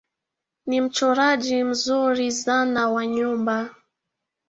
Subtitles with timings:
[0.65, 3.75] Ni mchoraji mzuri zana wa nyumba